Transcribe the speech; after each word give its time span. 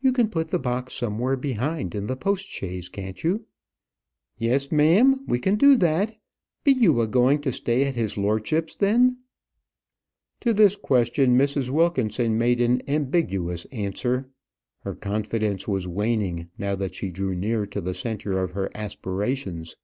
You 0.00 0.12
can 0.12 0.28
put 0.30 0.50
the 0.50 0.60
box 0.60 0.94
somewhere 0.94 1.34
behind 1.34 1.96
in 1.96 2.06
the 2.06 2.14
post 2.14 2.46
chaise, 2.46 2.88
can't 2.88 3.24
you?" 3.24 3.44
"Yes, 4.38 4.70
ma'am; 4.70 5.24
we 5.26 5.40
can 5.40 5.56
do 5.56 5.74
that. 5.74 6.14
Be 6.62 6.70
you 6.70 7.00
a 7.00 7.08
going 7.08 7.40
to 7.40 7.50
stay 7.50 7.82
at 7.86 7.96
his 7.96 8.16
lordship's, 8.16 8.76
then?" 8.76 9.16
To 10.42 10.52
this 10.52 10.76
question 10.76 11.36
Mrs. 11.36 11.70
Wilkinson 11.70 12.38
made 12.38 12.60
an 12.60 12.88
ambiguous 12.88 13.64
answer. 13.72 14.30
Her 14.84 14.94
confidence 14.94 15.66
was 15.66 15.88
waning, 15.88 16.50
now 16.56 16.76
that 16.76 16.94
she 16.94 17.10
drew 17.10 17.34
near 17.34 17.66
to 17.66 17.80
the 17.80 17.94
centre 17.94 18.38
of 18.40 18.52
her 18.52 18.70
aspirations. 18.76 19.74